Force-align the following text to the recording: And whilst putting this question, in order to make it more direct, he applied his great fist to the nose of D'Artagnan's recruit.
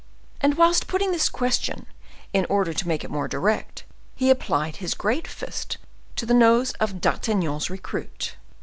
And 0.41 0.57
whilst 0.57 0.87
putting 0.87 1.11
this 1.11 1.29
question, 1.29 1.85
in 2.33 2.45
order 2.45 2.73
to 2.73 2.87
make 2.87 3.03
it 3.03 3.11
more 3.11 3.27
direct, 3.27 3.83
he 4.15 4.31
applied 4.31 4.77
his 4.77 4.95
great 4.95 5.27
fist 5.27 5.77
to 6.15 6.25
the 6.25 6.33
nose 6.33 6.71
of 6.79 6.99
D'Artagnan's 7.01 7.69
recruit. 7.69 8.33